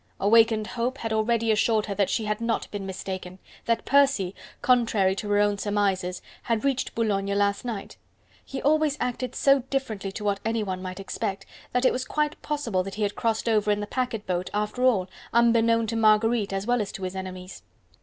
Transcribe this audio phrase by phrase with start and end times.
[0.19, 5.13] Awakened hope had already assured her that she had not been mistaken, that Percy, contrary
[5.13, 7.97] to her own surmises, had reached Boulogne last night:
[8.43, 12.81] he always acted so differently to what anyone might expect, that it was quite possible
[12.81, 16.65] that he had crossed over in the packet boat after all unbeknown to Marguerite as
[16.65, 17.61] well as to his enemies.